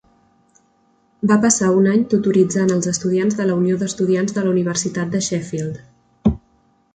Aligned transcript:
Va 1.31 1.35
passar 1.43 1.67
un 1.81 1.89
any 1.91 2.01
tutoritzant 2.13 2.73
als 2.77 2.89
estudiants 2.93 3.37
de 3.41 3.47
la 3.51 3.59
Unió 3.65 3.77
d'Estudiants 3.83 4.35
de 4.39 4.47
la 4.49 4.55
Universitat 4.55 5.13
de 5.17 5.23
Sheffield. 5.29 6.35